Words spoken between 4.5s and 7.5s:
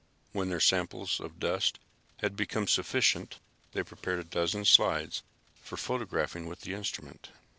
slides for photographing with the instrument.